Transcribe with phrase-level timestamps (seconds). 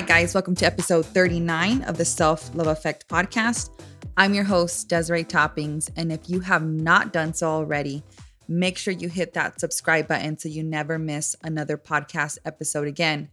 [0.00, 3.68] Right, guys, welcome to episode 39 of the Self Love Effect podcast.
[4.16, 5.90] I'm your host, Desiree Toppings.
[5.94, 8.02] And if you have not done so already,
[8.48, 13.28] make sure you hit that subscribe button so you never miss another podcast episode again.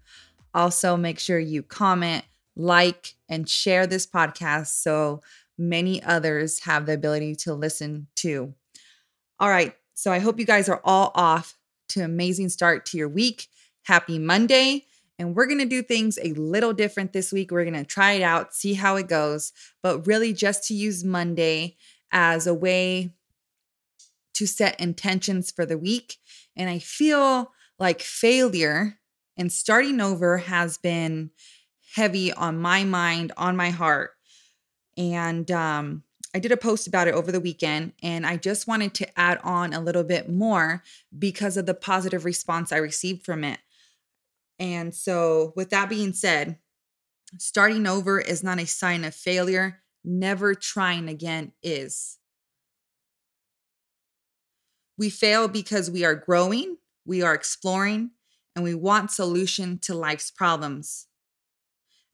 [0.53, 2.25] Also, make sure you comment,
[2.57, 5.21] like, and share this podcast so
[5.57, 8.53] many others have the ability to listen to.
[9.39, 11.57] All right, so I hope you guys are all off
[11.89, 13.47] to amazing start to your week.
[13.83, 14.86] Happy Monday.
[15.19, 17.51] And we're going to do things a little different this week.
[17.51, 21.03] We're going to try it out, see how it goes, but really just to use
[21.03, 21.75] Monday
[22.11, 23.13] as a way
[24.35, 26.17] to set intentions for the week.
[26.55, 28.99] And I feel like failure
[29.37, 31.31] and starting over has been
[31.95, 34.11] heavy on my mind, on my heart.
[34.95, 36.03] And um,
[36.35, 39.39] I did a post about it over the weekend, and I just wanted to add
[39.43, 40.83] on a little bit more
[41.17, 43.59] because of the positive response I received from it.
[44.59, 46.57] And so, with that being said,
[47.37, 49.81] starting over is not a sign of failure.
[50.03, 52.17] Never trying again is.
[54.97, 58.11] We fail because we are growing, we are exploring,
[58.55, 61.05] and we want solution to life's problems.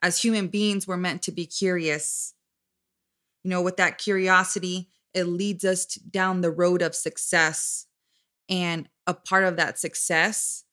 [0.02, 2.34] As human beings, we're meant to be curious.
[3.44, 7.86] You know, with that curiosity, it leads us down the road of success.
[8.50, 10.66] And a part of that success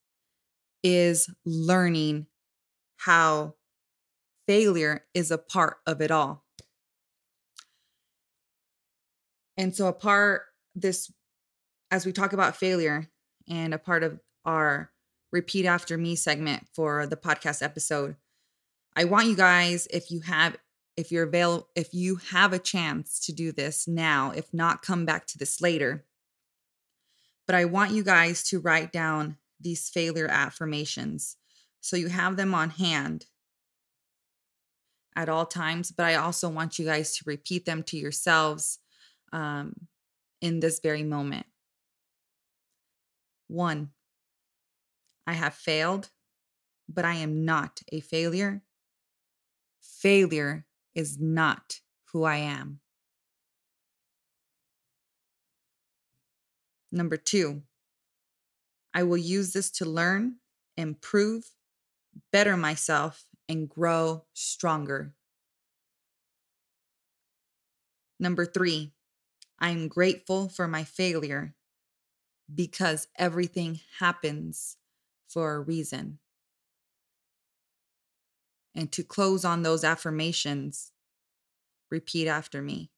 [0.83, 2.27] is learning
[2.97, 3.55] how
[4.47, 6.43] failure is a part of it all.
[9.57, 10.43] And so, a part
[10.75, 11.11] this,
[11.91, 13.09] as we talk about failure,
[13.49, 14.91] and a part of our
[15.31, 18.15] repeat after me segment for the podcast episode,
[18.95, 20.57] I want you guys, if you have,
[20.97, 25.05] if you're available, if you have a chance to do this now, if not, come
[25.05, 26.05] back to this later.
[27.47, 31.37] But I want you guys to write down these failure affirmations.
[31.81, 33.25] So you have them on hand
[35.15, 38.79] at all times, but I also want you guys to repeat them to yourselves
[39.33, 39.73] um,
[40.41, 41.45] in this very moment.
[43.47, 43.89] One,
[45.27, 46.09] I have failed,
[46.87, 48.61] but I am not a failure.
[49.81, 52.79] Failure is not who I am.
[56.91, 57.63] Number two,
[58.93, 60.37] I will use this to learn,
[60.77, 61.51] improve,
[62.31, 65.13] better myself, and grow stronger.
[68.19, 68.93] Number three,
[69.59, 71.55] I am grateful for my failure
[72.53, 74.77] because everything happens
[75.27, 76.19] for a reason.
[78.75, 80.91] And to close on those affirmations,
[81.89, 82.91] repeat after me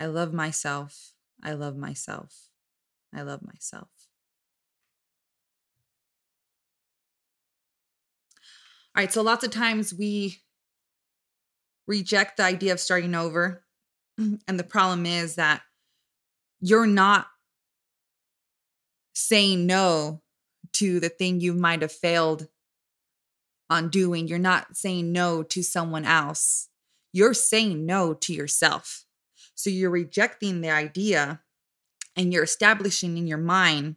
[0.00, 1.12] I love myself.
[1.42, 2.48] I love myself.
[3.14, 3.99] I love myself.
[9.00, 10.42] Right, so lots of times we
[11.86, 13.64] reject the idea of starting over.
[14.18, 15.62] And the problem is that
[16.60, 17.28] you're not
[19.14, 20.20] saying no
[20.74, 22.48] to the thing you might have failed
[23.70, 24.28] on doing.
[24.28, 26.68] You're not saying no to someone else.
[27.10, 29.06] You're saying no to yourself.
[29.54, 31.40] So you're rejecting the idea
[32.16, 33.96] and you're establishing in your mind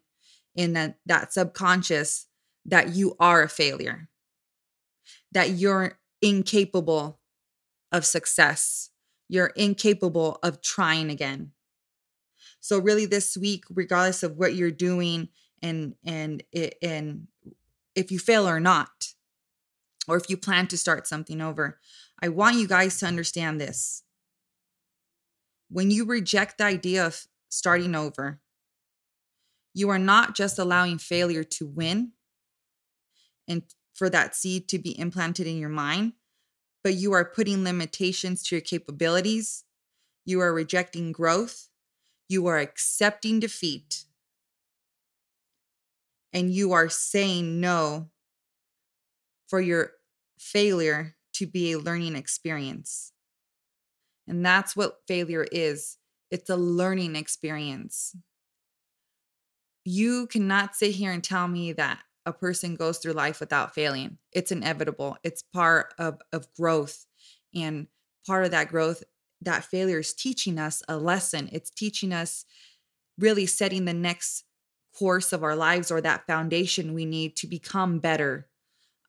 [0.55, 2.27] in that, that subconscious
[2.63, 4.07] that you are a failure
[5.33, 7.19] that you're incapable
[7.91, 8.89] of success.
[9.27, 11.51] You're incapable of trying again.
[12.59, 15.29] So really this week regardless of what you're doing
[15.61, 16.43] and and
[16.81, 17.27] and
[17.95, 19.13] if you fail or not
[20.07, 21.79] or if you plan to start something over,
[22.21, 24.03] I want you guys to understand this.
[25.69, 28.39] When you reject the idea of starting over,
[29.73, 32.11] you are not just allowing failure to win
[33.47, 33.63] and
[33.93, 36.13] for that seed to be implanted in your mind,
[36.83, 39.63] but you are putting limitations to your capabilities.
[40.25, 41.69] You are rejecting growth.
[42.27, 44.05] You are accepting defeat.
[46.31, 48.09] And you are saying no
[49.47, 49.91] for your
[50.39, 53.11] failure to be a learning experience.
[54.27, 55.97] And that's what failure is
[56.31, 58.15] it's a learning experience.
[59.85, 64.17] You cannot sit here and tell me that a person goes through life without failing.
[64.31, 65.17] It's inevitable.
[65.23, 67.05] It's part of of growth
[67.53, 67.87] and
[68.25, 69.03] part of that growth
[69.41, 71.49] that failure is teaching us a lesson.
[71.51, 72.45] It's teaching us
[73.17, 74.45] really setting the next
[74.97, 78.47] course of our lives or that foundation we need to become better,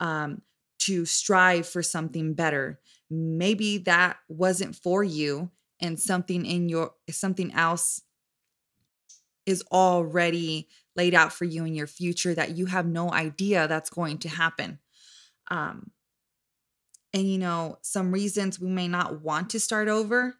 [0.00, 0.42] um,
[0.80, 2.80] to strive for something better.
[3.10, 5.50] Maybe that wasn't for you
[5.80, 8.02] and something in your something else
[9.46, 13.90] is already laid out for you in your future that you have no idea that's
[13.90, 14.78] going to happen.
[15.50, 15.90] Um,
[17.12, 20.34] And, you know, some reasons we may not want to start over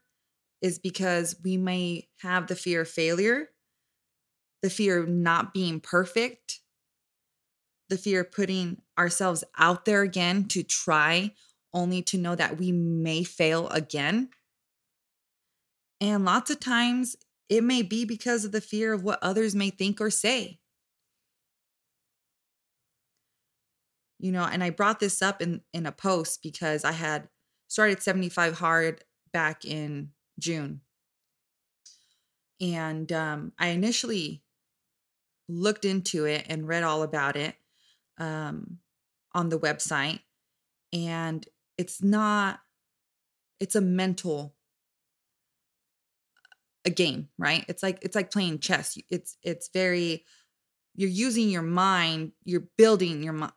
[0.61, 3.51] is because we may have the fear of failure,
[4.61, 6.61] the fear of not being perfect,
[7.91, 11.33] the fear of putting ourselves out there again to try,
[11.73, 14.31] only to know that we may fail again.
[16.01, 17.15] And lots of times
[17.49, 20.59] it may be because of the fear of what others may think or say.
[24.19, 27.29] You know, and I brought this up in in a post because I had
[27.69, 30.81] started 75 hard back in June.
[32.61, 34.43] And um, I initially
[35.49, 37.57] looked into it and read all about it
[38.19, 38.79] um,
[39.35, 40.21] on the website.
[40.93, 41.47] And
[41.77, 42.61] it's not,
[43.61, 44.55] it's a mental
[46.85, 47.65] a game, right?
[47.69, 48.99] It's like it's like playing chess.
[49.11, 50.25] It's it's very
[50.95, 53.53] you're using your mind, you're building your mind.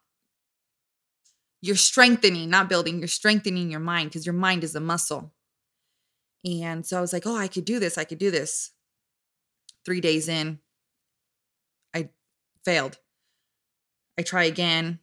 [1.61, 5.33] You're strengthening, not building, you're strengthening your mind because your mind is a muscle.
[6.45, 7.97] And so I was like, oh, I could do this.
[7.97, 8.71] I could do this.
[9.85, 10.59] Three days in,
[11.93, 12.09] I
[12.63, 12.97] failed.
[14.17, 14.99] I try again.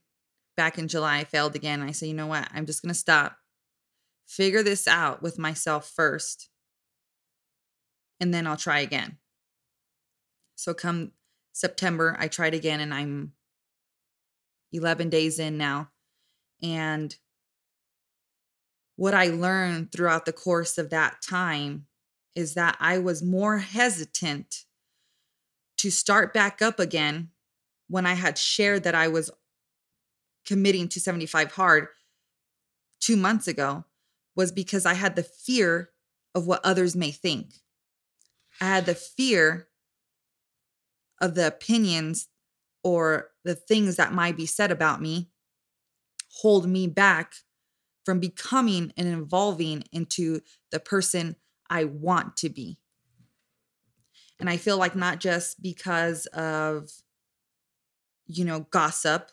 [0.56, 1.82] Back in July, I failed again.
[1.82, 2.48] I say, you know what?
[2.54, 3.36] I'm just going to stop,
[4.26, 6.48] figure this out with myself first
[8.20, 9.18] and then I'll try again.
[10.56, 11.12] So come
[11.52, 13.32] September, I tried again and I'm
[14.72, 15.90] 11 days in now.
[16.62, 17.14] And
[18.96, 21.86] what I learned throughout the course of that time
[22.34, 24.64] is that I was more hesitant
[25.78, 27.30] to start back up again
[27.88, 29.30] when I had shared that I was
[30.46, 31.88] committing to 75 hard
[33.00, 33.84] two months ago
[34.36, 35.90] was because I had the fear
[36.34, 37.52] of what others may think.
[38.60, 39.68] I had the fear
[41.20, 42.28] of the opinions
[42.82, 45.30] or the things that might be said about me
[46.40, 47.34] hold me back
[48.04, 50.40] from becoming and evolving into
[50.70, 51.36] the person
[51.70, 52.78] I want to be.
[54.40, 56.90] And I feel like not just because of,
[58.26, 59.30] you know, gossip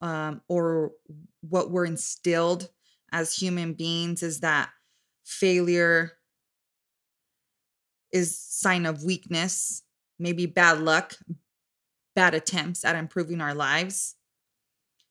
[0.00, 0.92] um, or
[1.40, 2.70] what we're instilled
[3.12, 4.70] as human beings is that
[5.24, 6.12] failure
[8.12, 9.82] is sign of weakness,
[10.18, 11.14] maybe bad luck,
[12.14, 14.16] bad attempts at improving our lives.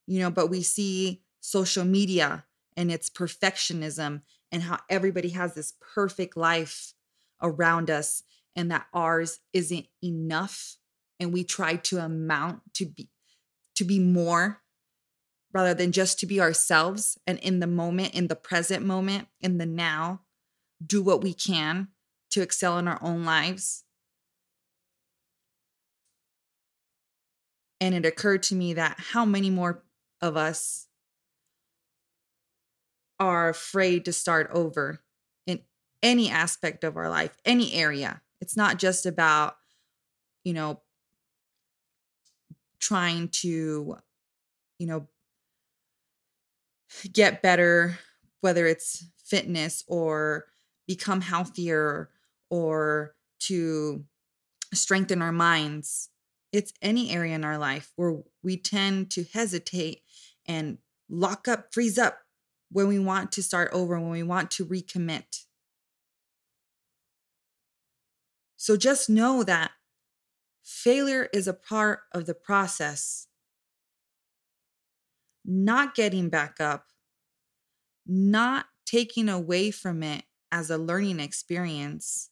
[0.06, 5.74] You know, but we see social media and its perfectionism and how everybody has this
[5.94, 6.94] perfect life
[7.42, 8.24] around us
[8.56, 10.78] and that ours isn't enough
[11.20, 13.10] and we try to amount to be
[13.76, 14.62] to be more
[15.54, 19.58] rather than just to be ourselves and in the moment in the present moment in
[19.58, 20.22] the now
[20.86, 21.88] do what we can
[22.32, 23.84] to excel in our own lives.
[27.82, 29.84] And it occurred to me that how many more
[30.22, 30.88] of us
[33.20, 35.02] are afraid to start over
[35.48, 35.62] in
[36.02, 38.22] any aspect of our life, any area.
[38.42, 39.56] It's not just about,
[40.44, 40.82] you know,
[42.80, 43.98] trying to,
[44.78, 45.08] you know,
[47.12, 47.98] get better,
[48.42, 50.46] whether it's fitness or
[50.88, 52.10] become healthier
[52.50, 54.06] or to
[54.74, 56.10] strengthen our minds.
[56.52, 60.02] It's any area in our life where we tend to hesitate
[60.48, 60.80] and
[61.10, 62.20] lock up, freeze up
[62.72, 65.46] when we want to start over, when we want to recommit.
[68.58, 69.72] So just know that
[70.64, 73.28] failure is a part of the process.
[75.46, 76.88] Not getting back up,
[78.06, 82.30] not taking away from it as a learning experience,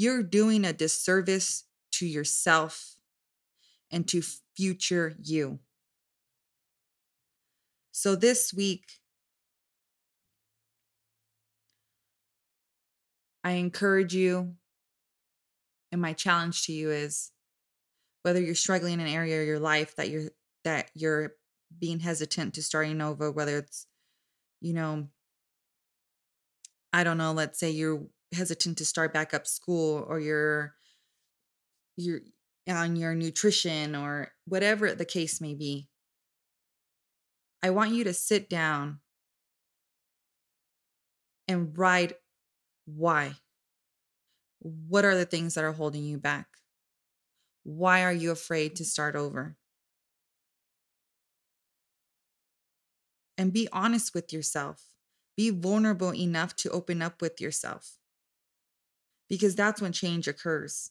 [0.00, 2.96] you're doing a disservice to yourself
[3.90, 4.22] and to
[4.56, 5.58] future you.
[7.92, 8.84] So this week,
[13.44, 14.54] I encourage you,
[15.92, 17.30] and my challenge to you is
[18.22, 20.30] whether you're struggling in an area of your life that you're
[20.64, 21.34] that you're
[21.78, 23.86] being hesitant to starting over, whether it's,
[24.62, 25.08] you know,
[26.90, 28.02] I don't know, let's say you're
[28.32, 30.74] hesitant to start back up school or you're
[31.96, 32.20] you're
[32.68, 35.88] on your nutrition or whatever the case may be.
[37.62, 39.00] I want you to sit down
[41.48, 42.14] and write
[42.86, 43.32] why.
[44.60, 46.46] What are the things that are holding you back?
[47.64, 49.56] Why are you afraid to start over?
[53.36, 54.84] And be honest with yourself.
[55.36, 57.99] Be vulnerable enough to open up with yourself
[59.30, 60.90] because that's when change occurs.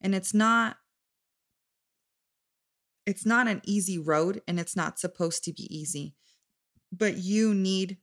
[0.00, 0.78] And it's not
[3.06, 6.14] it's not an easy road and it's not supposed to be easy.
[6.92, 7.98] But you need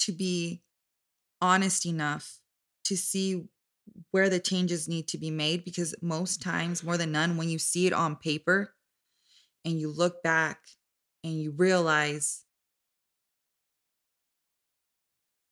[0.00, 0.62] to be
[1.42, 2.38] honest enough
[2.84, 3.44] to see
[4.10, 7.58] where the changes need to be made because most times, more than none, when you
[7.58, 8.74] see it on paper
[9.64, 10.60] and you look back
[11.22, 12.44] and you realize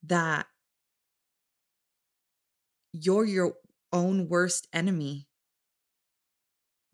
[0.04, 0.46] that
[3.00, 3.54] you're your
[3.92, 5.26] own worst enemy.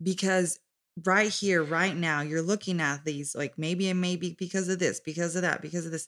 [0.01, 0.59] Because
[1.05, 4.79] right here, right now, you're looking at these like maybe it may be because of
[4.79, 6.07] this, because of that, because of this.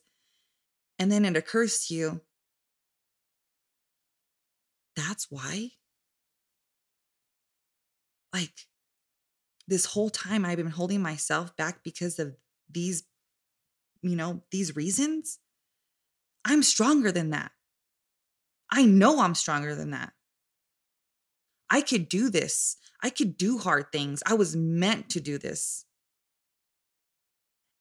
[1.00, 2.22] And then it occurs to you
[4.98, 5.70] that's why?
[8.34, 8.66] Like
[9.68, 12.36] this whole time I've been holding myself back because of
[12.70, 13.04] these,
[14.02, 15.40] you know, these reasons.
[16.44, 17.52] I'm stronger than that.
[18.72, 20.14] I know I'm stronger than that.
[21.70, 22.78] I could do this.
[23.04, 24.24] I could do hard things.
[24.26, 25.86] I was meant to do this.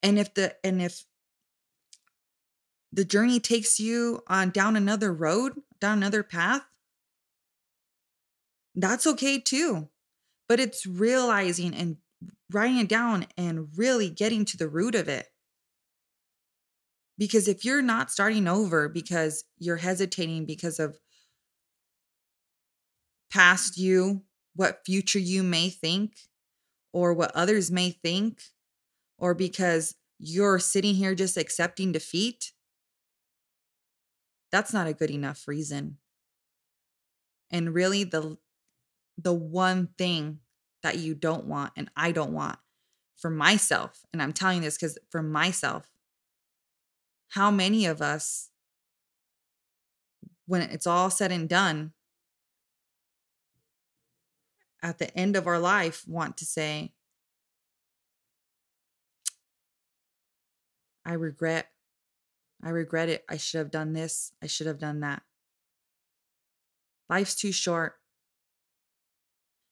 [0.03, 1.05] And if the and if
[2.93, 6.63] the journey takes you on down another road, down another path,
[8.75, 9.89] that's okay too.
[10.49, 11.97] But it's realizing and
[12.53, 15.27] writing it down and really getting to the root of it.
[17.19, 20.99] Because if you're not starting over because you're hesitating because of
[23.31, 24.23] past you,
[24.55, 26.13] what future you may think,
[26.93, 28.43] or what others may think,
[29.19, 32.53] or because you're sitting here just accepting defeat,
[34.51, 35.99] that's not a good enough reason.
[37.51, 38.39] And really the
[39.19, 40.41] the one thing
[40.83, 42.59] that you don't want and I don't want
[43.17, 45.91] for myself, and I'm telling this cuz for myself,
[47.31, 48.51] how many of us
[50.47, 51.93] when it's all said and done
[54.83, 56.93] at the end of our life want to say,
[61.05, 61.69] I regret.
[62.63, 63.25] I regret it.
[63.29, 64.33] I should have done this.
[64.43, 65.23] I should have done that.
[67.09, 67.95] Life's too short.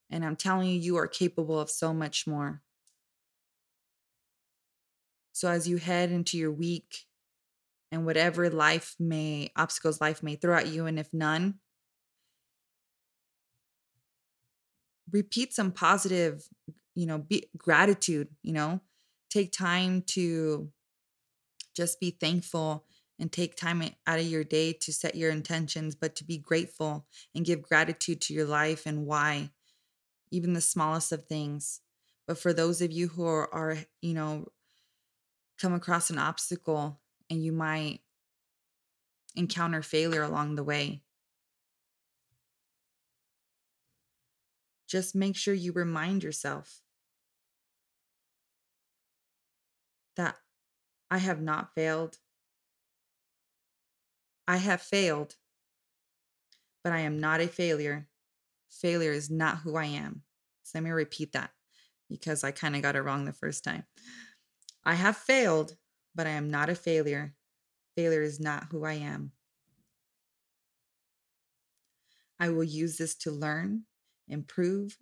[0.09, 2.61] And I'm telling you, you are capable of so much more.
[5.31, 7.05] So as you head into your week
[7.91, 11.55] and whatever life may, obstacles life may throw at you, and if none,
[15.11, 16.47] repeat some positive,
[16.93, 18.81] you know, be, gratitude, you know,
[19.29, 20.71] take time to
[21.75, 22.85] just be thankful
[23.19, 27.05] and take time out of your day to set your intentions, but to be grateful
[27.33, 29.51] and give gratitude to your life and why,
[30.31, 31.81] even the smallest of things.
[32.27, 34.47] But for those of you who are, are you know,
[35.59, 38.01] come across an obstacle and you might
[39.35, 41.01] encounter failure along the way,
[44.87, 46.81] just make sure you remind yourself
[50.15, 50.37] that
[51.11, 52.17] I have not failed.
[54.47, 55.35] I have failed,
[56.83, 58.07] but I am not a failure.
[58.69, 60.21] Failure is not who I am.
[60.63, 61.51] So let me repeat that
[62.09, 63.85] because I kind of got it wrong the first time.
[64.83, 65.75] I have failed,
[66.15, 67.35] but I am not a failure.
[67.95, 69.31] Failure is not who I am.
[72.39, 73.83] I will use this to learn
[74.27, 74.97] improve,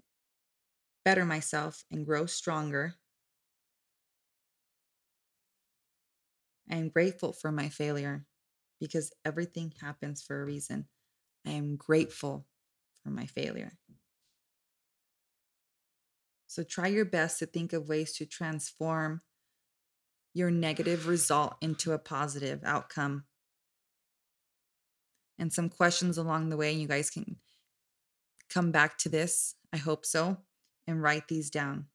[1.06, 2.96] better myself, and grow stronger.
[6.70, 8.26] I am grateful for my failure
[8.80, 10.88] because everything happens for a reason.
[11.46, 12.46] I am grateful
[13.04, 13.74] for my failure.
[16.48, 19.22] So try your best to think of ways to transform
[20.34, 23.26] your negative result into a positive outcome.
[25.38, 27.38] And some questions along the way, you guys can
[28.50, 30.38] come back to this, I hope so,
[30.88, 31.88] and write these down.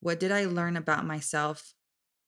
[0.00, 1.74] What did I learn about myself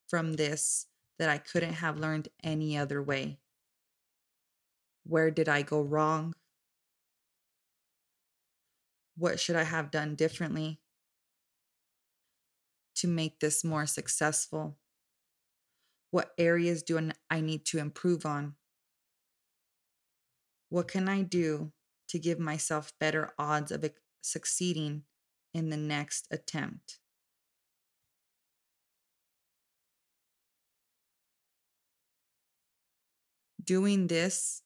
[0.09, 0.87] from this
[1.19, 3.39] that I couldn't have learned any other way?
[5.05, 6.35] Where did I go wrong?
[9.17, 10.81] What should I have done differently
[12.97, 14.79] to make this more successful?
[16.13, 18.55] What areas do I need to improve on?
[20.69, 21.73] What can I do
[22.09, 23.85] to give myself better odds of
[24.21, 25.03] succeeding
[25.55, 26.99] in the next attempt.
[33.65, 34.63] Doing this,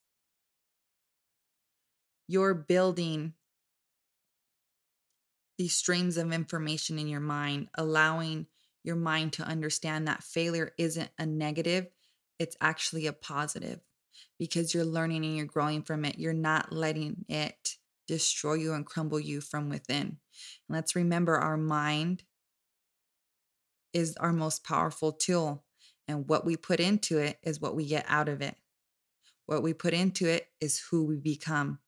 [2.29, 3.35] you're building
[5.59, 8.47] these streams of information in your mind, allowing
[8.87, 11.88] your mind to understand that failure isn't a negative,
[12.38, 13.81] it's actually a positive
[14.38, 16.19] because you're learning and you're growing from it.
[16.19, 17.76] You're not letting it
[18.07, 20.07] destroy you and crumble you from within.
[20.07, 20.19] And
[20.69, 22.23] let's remember our mind
[23.93, 25.64] is our most powerful tool.
[26.09, 28.57] And what we put into it is what we get out of it.
[29.47, 31.81] What we put into it is who we become.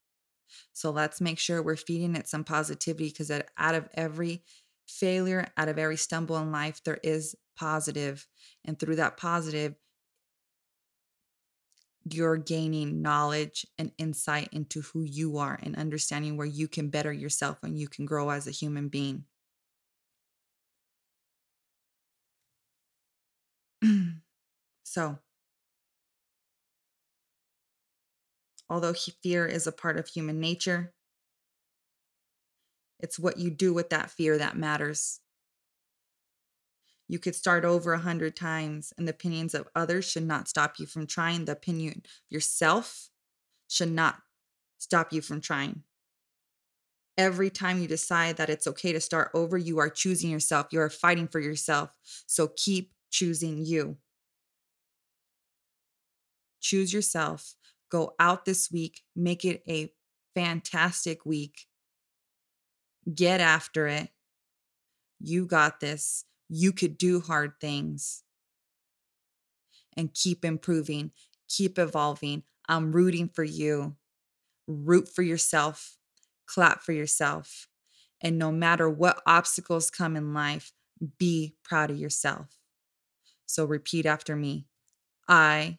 [0.73, 4.43] So let's make sure we're feeding it some positivity because out of every
[4.89, 8.27] failure, out of every stumble in life, there is positive.
[8.65, 9.75] And through that positive,
[12.05, 17.13] you're gaining knowledge and insight into who you are and understanding where you can better
[17.13, 19.25] yourself and you can grow as a human being.
[24.85, 25.19] so,
[28.71, 30.95] although fear is a part of human nature,
[33.01, 35.21] it's what you do with that fear that matters.
[37.09, 40.79] You could start over a hundred times, and the opinions of others should not stop
[40.79, 41.47] you from trying.
[41.47, 43.09] The opinion yourself
[43.67, 44.17] should not
[44.79, 45.85] stop you from trying.
[47.17, 50.69] Every time you decide that it's okay to start over, you are choosing yourself.
[50.71, 51.91] You are fighting for yourself.
[52.27, 53.97] So keep choosing you.
[56.61, 57.55] Choose yourself.
[57.91, 59.01] Go out this week.
[59.17, 59.93] Make it a
[60.35, 61.67] fantastic week.
[63.13, 64.11] Get after it.
[65.21, 66.25] You got this.
[66.49, 68.23] You could do hard things
[69.97, 71.11] and keep improving,
[71.49, 72.45] keep evolving.
[72.69, 73.97] I'm rooting for you.
[74.67, 75.97] Root for yourself,
[76.47, 77.69] clap for yourself.
[78.21, 80.73] And no matter what obstacles come in life,
[81.19, 82.49] be proud of yourself.
[83.47, 84.67] So repeat after me
[85.29, 85.79] I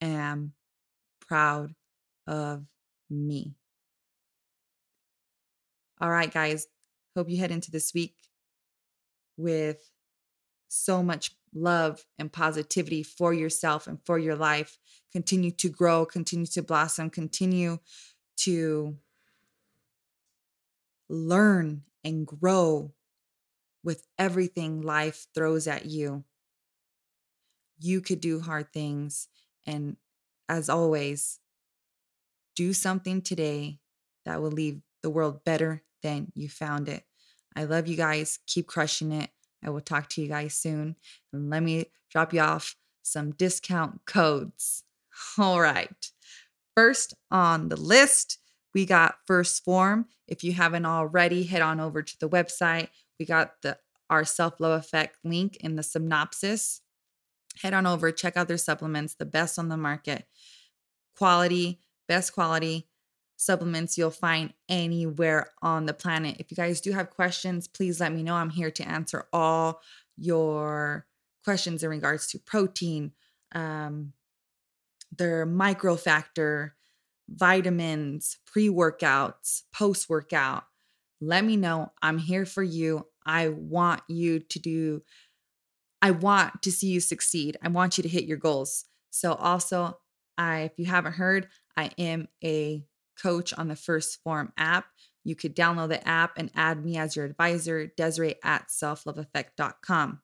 [0.00, 0.52] am
[1.26, 1.74] proud
[2.26, 2.64] of
[3.10, 3.54] me.
[6.00, 6.66] All right, guys.
[7.14, 8.16] Hope you head into this week
[9.36, 9.90] with
[10.68, 14.78] so much love and positivity for yourself and for your life.
[15.12, 17.78] Continue to grow, continue to blossom, continue
[18.38, 18.96] to
[21.08, 22.92] learn and grow
[23.84, 26.24] with everything life throws at you.
[27.78, 29.28] You could do hard things.
[29.66, 29.96] And
[30.48, 31.38] as always,
[32.56, 33.78] do something today
[34.24, 37.02] that will leave the world better than you found it.
[37.56, 38.38] I love you guys.
[38.46, 39.30] Keep crushing it.
[39.64, 40.96] I will talk to you guys soon.
[41.32, 44.84] And let me drop you off some discount codes.
[45.38, 46.10] All right.
[46.76, 48.38] First on the list,
[48.74, 50.06] we got 1st Phorm.
[50.28, 52.88] If you haven't already, head on over to the website.
[53.18, 53.78] We got the
[54.10, 56.82] our self love effect link in the synopsis.
[57.62, 60.26] Head on over, check out their supplements, the best on the market.
[61.16, 62.88] Quality, best quality,
[63.44, 66.36] supplements you'll find anywhere on the planet.
[66.38, 68.34] If you guys do have questions, please let me know.
[68.34, 69.80] I'm here to answer all
[70.16, 71.06] your
[71.44, 73.12] questions in regards to protein,
[73.54, 74.12] um,
[75.16, 76.72] their microfactor,
[77.28, 80.64] vitamins, pre workouts, post workout.
[81.20, 81.92] Let me know.
[82.02, 83.06] I'm here for you.
[83.24, 85.02] I want you to do,
[86.02, 87.56] I want to see you succeed.
[87.62, 88.84] I want you to hit your goals.
[89.10, 89.98] So, also,
[90.36, 92.84] I, if you haven't heard, I am a
[93.20, 94.86] coach on the 1st Phorm app.
[95.24, 100.20] You could download the app and add me as your advisor, Desiree at selfloveeffect.com.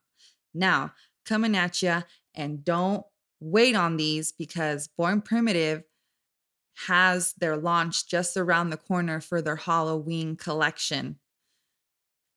[0.53, 0.93] Now,
[1.25, 2.03] coming at you,
[2.35, 3.03] and don't
[3.39, 5.83] wait on these because Born Primitive
[6.87, 11.17] has their launch just around the corner for their Halloween collection.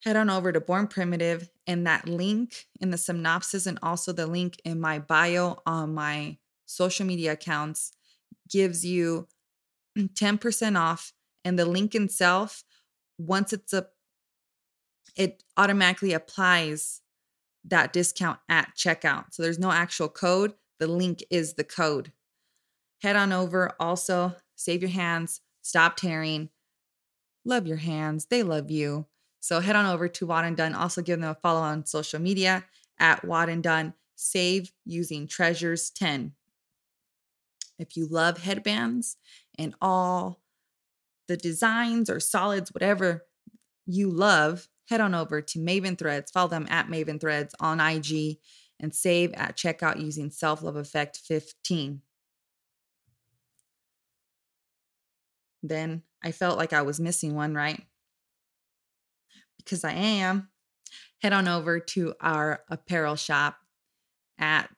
[0.03, 4.27] Head on over to Born Primitive, and that link in the synopsis and also the
[4.27, 6.37] link in my bio on my
[6.67, 7.93] social media accounts
[8.51, 9.27] gives you
[9.97, 11.13] 10% off
[11.45, 12.65] and the link itself
[13.19, 13.87] once it's a
[15.17, 17.01] it automatically applies
[17.65, 19.27] that discount at checkout.
[19.31, 22.13] So there's no actual code, the link is the code.
[23.01, 26.49] Head on over also, save your hands, stop tearing.
[27.45, 29.07] Love your hands, they love you.
[29.41, 30.75] So head on over to WOD and Done.
[30.75, 32.65] Also give them a follow on social media
[32.99, 33.95] at WOD and Done.
[34.17, 36.33] Save using Treasures 10.
[37.79, 39.17] If you love headbands
[39.59, 40.41] and all
[41.29, 43.25] the designs or solids, whatever
[43.87, 46.31] you love, head on over to Maven Threads.
[46.31, 48.37] Follow them at Maven Threads on IG
[48.81, 52.03] and save at checkout using Self Love Effect 15.
[55.63, 57.83] Then I felt like I was missing one, right?
[59.57, 60.51] Because I am.
[61.23, 63.57] Head on over to our apparel shop
[64.39, 64.69] at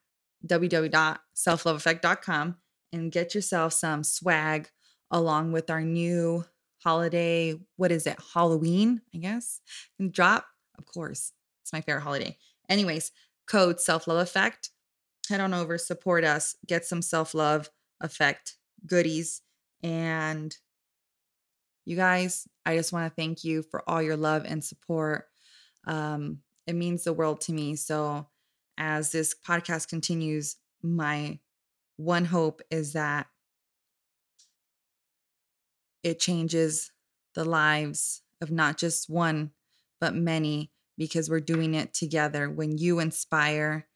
[0.46, 2.56] www.selfloveeffect.com
[2.96, 4.70] and get yourself some swag
[5.10, 6.44] along with our new
[6.82, 8.16] holiday, what is it?
[8.32, 9.60] Halloween, I guess.
[9.98, 10.46] And drop,
[10.78, 11.32] of course.
[11.62, 12.36] It's my favorite holiday.
[12.68, 13.12] Anyways,
[13.46, 14.70] code self love effect.
[15.28, 17.68] Head on over, support us, get some self love
[18.00, 18.56] effect
[18.86, 19.42] goodies.
[19.82, 20.56] And
[21.84, 25.26] you guys, I just want to thank you for all your love and support.
[25.86, 27.76] Um, it means the world to me.
[27.76, 28.26] So
[28.78, 31.38] as this podcast continues, my
[31.96, 33.26] one hope is that
[36.02, 36.92] it changes
[37.34, 39.50] the lives of not just one,
[40.00, 42.48] but many, because we're doing it together.
[42.50, 43.86] When you inspire,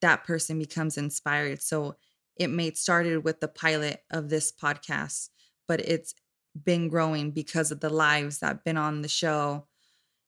[0.00, 1.62] that person becomes inspired.
[1.62, 1.96] So
[2.36, 5.28] it may started with the pilot of this podcast,
[5.68, 6.14] but it's
[6.60, 9.66] been growing because of the lives that have been on the show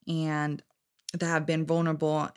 [0.08, 0.62] and
[1.12, 2.28] that have been vulnerable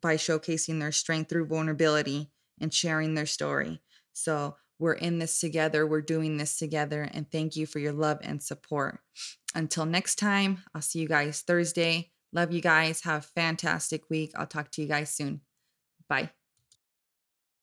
[0.00, 2.30] by showcasing their strength through vulnerability
[2.60, 3.80] and sharing their story.
[4.22, 5.86] So we're in this together.
[5.86, 7.08] We're doing this together.
[7.12, 9.00] And thank you for your love and support.
[9.54, 12.10] Until next time, I'll see you guys Thursday.
[12.32, 13.02] Love you guys.
[13.02, 14.32] Have a fantastic week.
[14.36, 15.42] I'll talk to you guys soon.
[16.08, 16.30] Bye.